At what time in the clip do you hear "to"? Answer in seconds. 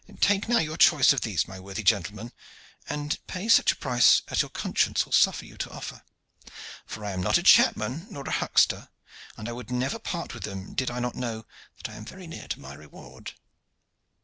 5.57-5.69, 12.47-12.59